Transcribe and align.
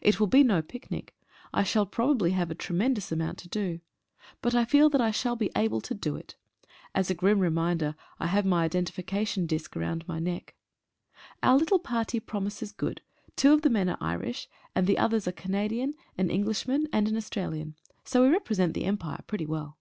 It 0.00 0.20
will 0.20 0.28
be 0.28 0.44
no 0.44 0.62
picnic— 0.62 1.12
I 1.52 1.64
shall 1.64 1.86
probably 1.86 2.30
have 2.30 2.52
a 2.52 2.54
tremendous 2.54 3.10
amount 3.10 3.38
to 3.38 3.48
do— 3.48 3.80
but 4.40 4.54
I 4.54 4.64
feel 4.64 4.88
that 4.90 5.00
I 5.00 5.10
shall 5.10 5.34
be 5.34 5.50
able 5.56 5.80
to 5.80 5.92
do 5.92 6.14
it. 6.14 6.36
As 6.94 7.10
a 7.10 7.16
grim 7.16 7.40
reminder 7.40 7.96
I 8.20 8.28
have 8.28 8.46
my 8.46 8.62
identification 8.62 9.44
disc 9.44 9.74
round 9.74 10.06
my 10.06 10.20
neck. 10.20 10.54
Our 11.42 11.56
little 11.58 11.80
party 11.80 12.20
promises 12.20 12.70
good— 12.70 13.00
two 13.36 13.52
of 13.52 13.62
the 13.62 13.70
men 13.70 13.88
are 13.88 13.98
Irish, 14.00 14.48
and 14.72 14.86
the 14.86 14.98
others 14.98 15.26
a 15.26 15.32
Canadian, 15.32 15.94
an 16.16 16.30
Englishman, 16.30 16.86
and 16.92 17.08
an 17.08 17.16
Australian. 17.16 17.74
So 18.04 18.22
we 18.22 18.28
represent 18.28 18.74
the 18.74 18.84
Empire 18.84 19.24
pretty 19.26 19.46
well. 19.46 19.78